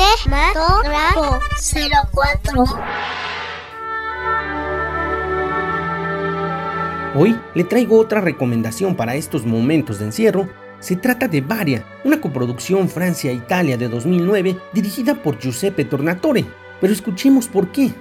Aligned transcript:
Cinematógrafo 0.00 1.40
04. 2.12 2.64
Hoy 7.14 7.38
le 7.54 7.64
traigo 7.64 7.98
otra 7.98 8.20
recomendación 8.20 8.94
para 8.94 9.14
estos 9.16 9.44
momentos 9.44 9.98
de 9.98 10.06
encierro. 10.06 10.48
Se 10.78 10.96
trata 10.96 11.28
de 11.28 11.42
Varia, 11.42 11.84
una 12.04 12.20
coproducción 12.20 12.88
Francia-Italia 12.88 13.76
de 13.76 13.88
2009 13.88 14.58
dirigida 14.72 15.14
por 15.16 15.38
Giuseppe 15.38 15.84
Tornatore. 15.84 16.46
Pero 16.80 16.92
escuchemos 16.92 17.48
por 17.48 17.68
qué. 17.68 17.92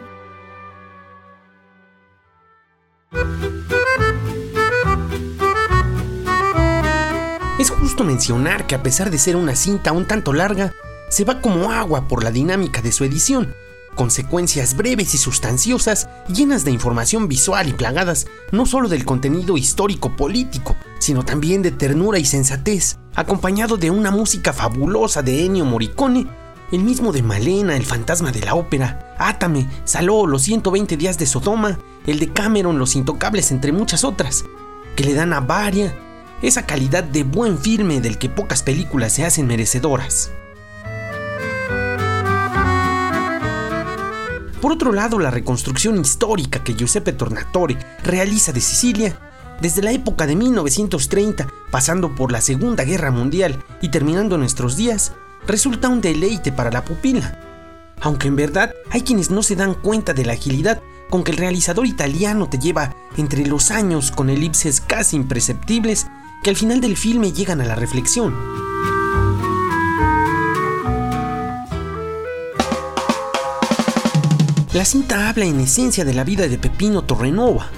Es 7.60 7.70
justo 7.72 8.06
mencionar 8.06 8.68
que 8.68 8.76
a 8.76 8.84
pesar 8.84 9.10
de 9.10 9.18
ser 9.18 9.36
una 9.36 9.54
cinta 9.54 9.92
un 9.92 10.06
tanto 10.06 10.32
larga, 10.32 10.72
se 11.10 11.26
va 11.26 11.42
como 11.42 11.72
agua 11.72 12.08
por 12.08 12.24
la 12.24 12.32
dinámica 12.32 12.82
de 12.82 12.92
su 12.92 13.04
edición, 13.04 13.54
consecuencias 13.96 14.78
breves 14.78 15.14
y 15.14 15.18
sustanciosas, 15.18 16.08
llenas 16.34 16.64
de 16.64 16.72
información 16.72 17.28
visual 17.28 17.68
y 17.68 17.74
plagadas 17.74 18.28
no 18.52 18.66
solo 18.66 18.88
del 18.88 19.04
contenido 19.04 19.58
histórico-político, 19.58 20.76
sino 21.00 21.26
también 21.26 21.62
de 21.62 21.72
ternura 21.72 22.20
y 22.20 22.26
sensatez, 22.26 22.98
acompañado 23.16 23.76
de 23.78 23.92
una 23.92 24.12
música 24.12 24.54
fabulosa 24.54 25.22
de 25.22 25.46
Ennio 25.46 25.66
Morricone, 25.66 26.28
el 26.72 26.80
mismo 26.80 27.12
de 27.12 27.24
Malena, 27.24 27.76
el 27.76 27.86
fantasma 27.86 28.32
de 28.32 28.42
la 28.42 28.54
ópera, 28.54 29.16
Átame, 29.18 29.68
Saló, 29.86 30.28
los 30.28 30.44
120 30.44 30.96
días 30.96 31.18
de 31.18 31.26
Sodoma, 31.26 31.80
el 32.06 32.20
de 32.20 32.32
Cameron, 32.32 32.80
los 32.80 32.96
intocables, 32.96 33.52
entre 33.52 33.72
muchas 33.72 34.04
otras, 34.04 34.46
que 34.96 35.04
le 35.04 35.14
dan 35.14 35.34
a 35.34 35.40
Varia 35.40 35.98
esa 36.42 36.66
calidad 36.66 37.04
de 37.04 37.24
buen 37.24 37.58
filme 37.58 38.00
del 38.00 38.18
que 38.18 38.30
pocas 38.30 38.64
películas 38.64 39.14
se 39.14 39.26
hacen 39.26 39.48
merecedoras. 39.48 40.32
Por 44.70 44.76
otro 44.76 44.92
lado, 44.92 45.18
la 45.18 45.32
reconstrucción 45.32 46.00
histórica 46.00 46.64
que 46.64 46.76
Giuseppe 46.76 47.12
Tornatore 47.12 47.76
realiza 48.04 48.52
de 48.52 48.62
Sicilia, 48.62 49.20
desde 49.60 49.82
la 49.82 49.92
época 49.92 50.28
de 50.28 50.36
1930, 50.36 51.48
pasando 51.72 52.14
por 52.14 52.32
la 52.32 52.40
Segunda 52.40 52.84
Guerra 52.84 53.10
Mundial 53.10 53.64
y 53.82 53.90
terminando 53.90 54.38
nuestros 54.38 54.78
días, 54.78 55.14
resulta 55.48 55.90
un 55.90 56.02
deleite 56.02 56.52
para 56.52 56.70
la 56.70 56.86
pupila. 56.86 57.40
Aunque 58.00 58.28
en 58.28 58.36
verdad 58.36 58.76
hay 58.92 59.02
quienes 59.02 59.32
no 59.32 59.42
se 59.42 59.56
dan 59.56 59.74
cuenta 59.74 60.14
de 60.14 60.26
la 60.26 60.34
agilidad 60.34 60.84
con 61.10 61.24
que 61.24 61.32
el 61.32 61.38
realizador 61.38 61.88
italiano 61.88 62.48
te 62.48 62.60
lleva 62.60 62.96
entre 63.18 63.48
los 63.48 63.72
años 63.72 64.12
con 64.12 64.30
elipses 64.30 64.82
casi 64.82 65.16
imperceptibles 65.16 66.06
que 66.44 66.52
al 66.52 66.56
final 66.56 66.80
del 66.80 66.96
filme 66.96 67.32
llegan 67.32 67.60
a 67.60 67.66
la 67.66 67.74
reflexión. 67.74 68.69
La 74.72 74.86
cinta 74.86 75.30
habla 75.30 75.46
en 75.46 75.60
esencia 75.60 76.06
de 76.06 76.14
la 76.14 76.24
vida 76.24 76.48
de 76.48 76.60
Pepino 76.60 77.02
Torrenova, 77.02 77.72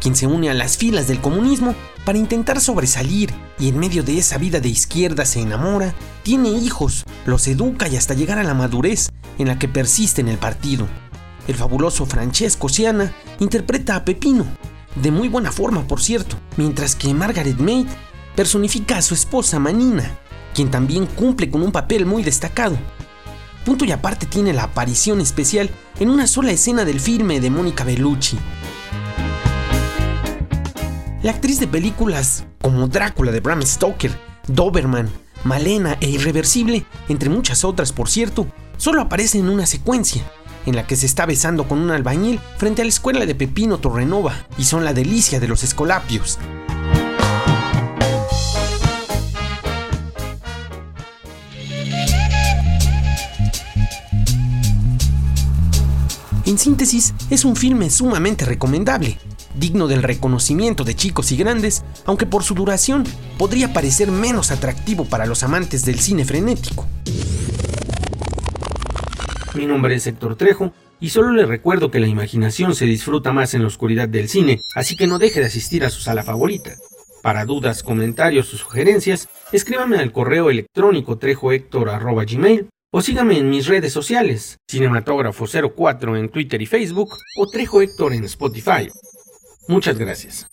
quien 0.00 0.16
se 0.16 0.26
une 0.26 0.48
a 0.48 0.54
las 0.54 0.78
filas 0.78 1.06
del 1.06 1.20
comunismo 1.20 1.74
para 2.06 2.16
intentar 2.16 2.58
sobresalir 2.62 3.34
y 3.58 3.68
en 3.68 3.78
medio 3.78 4.02
de 4.02 4.16
esa 4.16 4.38
vida 4.38 4.58
de 4.58 4.70
izquierda 4.70 5.26
se 5.26 5.42
enamora, 5.42 5.92
tiene 6.22 6.48
hijos, 6.48 7.04
los 7.26 7.46
educa 7.48 7.86
y 7.88 7.96
hasta 7.96 8.14
llegar 8.14 8.38
a 8.38 8.44
la 8.44 8.54
madurez 8.54 9.10
en 9.36 9.48
la 9.48 9.58
que 9.58 9.68
persiste 9.68 10.22
en 10.22 10.28
el 10.28 10.38
partido. 10.38 10.88
El 11.48 11.54
fabuloso 11.54 12.06
Francesco 12.06 12.70
Siana 12.70 13.12
interpreta 13.40 13.94
a 13.94 14.06
Pepino, 14.06 14.46
de 14.94 15.10
muy 15.10 15.28
buena 15.28 15.52
forma 15.52 15.86
por 15.86 16.00
cierto, 16.00 16.36
mientras 16.56 16.96
que 16.96 17.12
Margaret 17.12 17.58
Mead 17.58 17.84
personifica 18.34 18.96
a 18.96 19.02
su 19.02 19.12
esposa 19.12 19.58
Manina, 19.58 20.18
quien 20.54 20.70
también 20.70 21.04
cumple 21.04 21.50
con 21.50 21.60
un 21.60 21.72
papel 21.72 22.06
muy 22.06 22.22
destacado. 22.22 22.78
Punto 23.68 23.84
y 23.84 23.92
aparte 23.92 24.24
tiene 24.24 24.54
la 24.54 24.62
aparición 24.62 25.20
especial 25.20 25.68
en 26.00 26.08
una 26.08 26.26
sola 26.26 26.52
escena 26.52 26.86
del 26.86 27.00
filme 27.00 27.38
de 27.38 27.50
Mónica 27.50 27.84
Bellucci. 27.84 28.38
La 31.22 31.32
actriz 31.32 31.60
de 31.60 31.68
películas 31.68 32.46
como 32.62 32.88
Drácula 32.88 33.30
de 33.30 33.40
Bram 33.40 33.60
Stoker, 33.60 34.10
Doberman, 34.46 35.10
Malena 35.44 35.98
e 36.00 36.08
Irreversible, 36.08 36.86
entre 37.10 37.28
muchas 37.28 37.62
otras 37.62 37.92
por 37.92 38.08
cierto, 38.08 38.46
solo 38.78 39.02
aparece 39.02 39.38
en 39.38 39.50
una 39.50 39.66
secuencia, 39.66 40.22
en 40.64 40.74
la 40.74 40.86
que 40.86 40.96
se 40.96 41.04
está 41.04 41.26
besando 41.26 41.68
con 41.68 41.78
un 41.78 41.90
albañil 41.90 42.40
frente 42.56 42.80
a 42.80 42.86
la 42.86 42.88
escuela 42.88 43.26
de 43.26 43.34
Pepino 43.34 43.76
Torrenova 43.76 44.46
y 44.56 44.64
son 44.64 44.82
la 44.82 44.94
delicia 44.94 45.40
de 45.40 45.48
los 45.48 45.62
escolapios. 45.62 46.38
En 56.48 56.56
síntesis, 56.56 57.12
es 57.28 57.44
un 57.44 57.56
filme 57.56 57.90
sumamente 57.90 58.46
recomendable, 58.46 59.18
digno 59.56 59.86
del 59.86 60.02
reconocimiento 60.02 60.82
de 60.82 60.94
chicos 60.94 61.30
y 61.30 61.36
grandes, 61.36 61.84
aunque 62.06 62.24
por 62.24 62.42
su 62.42 62.54
duración 62.54 63.04
podría 63.36 63.74
parecer 63.74 64.10
menos 64.10 64.50
atractivo 64.50 65.04
para 65.04 65.26
los 65.26 65.42
amantes 65.42 65.84
del 65.84 65.98
cine 65.98 66.24
frenético. 66.24 66.86
Mi 69.56 69.66
nombre 69.66 69.94
es 69.94 70.06
Héctor 70.06 70.36
Trejo 70.36 70.72
y 71.00 71.10
solo 71.10 71.32
le 71.32 71.44
recuerdo 71.44 71.90
que 71.90 72.00
la 72.00 72.06
imaginación 72.06 72.74
se 72.74 72.86
disfruta 72.86 73.30
más 73.34 73.52
en 73.52 73.60
la 73.60 73.68
oscuridad 73.68 74.08
del 74.08 74.30
cine, 74.30 74.62
así 74.74 74.96
que 74.96 75.06
no 75.06 75.18
deje 75.18 75.40
de 75.40 75.46
asistir 75.46 75.84
a 75.84 75.90
su 75.90 76.00
sala 76.00 76.22
favorita. 76.22 76.76
Para 77.22 77.44
dudas, 77.44 77.82
comentarios 77.82 78.54
o 78.54 78.56
sugerencias, 78.56 79.28
escríbame 79.52 79.98
al 79.98 80.12
correo 80.12 80.48
electrónico 80.48 81.18
trejohector.gmail 81.18 82.70
o 82.90 83.02
sígame 83.02 83.38
en 83.38 83.50
mis 83.50 83.66
redes 83.66 83.92
sociales, 83.92 84.58
Cinematógrafo04 84.70 86.18
en 86.18 86.28
Twitter 86.30 86.62
y 86.62 86.66
Facebook 86.66 87.16
o 87.36 87.46
Trejo 87.46 87.82
Héctor 87.82 88.14
en 88.14 88.24
Spotify. 88.24 88.88
Muchas 89.68 89.98
gracias. 89.98 90.48